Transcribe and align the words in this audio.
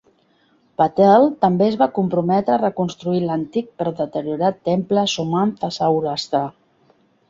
Patel 0.81 1.27
també 1.45 1.67
es 1.73 1.77
va 1.83 1.89
comprometre 1.99 2.57
a 2.57 2.59
reconstruir 2.63 3.23
l'antic 3.29 3.71
però 3.79 3.97
deteriorat 4.03 4.61
Temple 4.73 5.09
Somnath 5.17 5.67
a 5.71 5.75
Saurashtra. 5.81 6.47